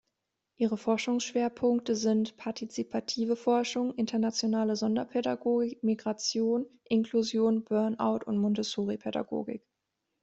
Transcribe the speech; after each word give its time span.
Ihre 0.55 0.77
Forschungsschwerpunkte 0.77 1.95
sind: 1.95 2.35
Partizipative 2.35 3.35
Forschung, 3.35 3.93
Internationale 3.93 4.75
Sonderpädagogik, 4.75 5.83
Migration, 5.83 6.65
Inklusion, 6.85 7.63
Burnout 7.65 8.21
und 8.25 8.39
Montessoripädagogik. 8.39 9.61